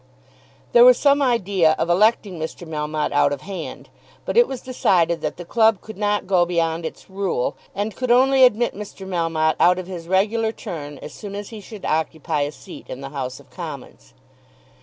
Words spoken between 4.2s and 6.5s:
but it was decided that the club could not go